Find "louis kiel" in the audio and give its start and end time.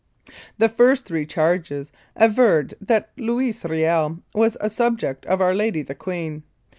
3.17-4.23